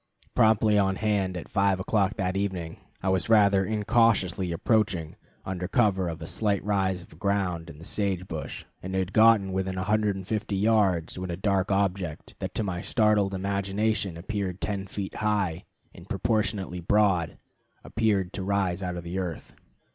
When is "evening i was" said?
2.35-3.29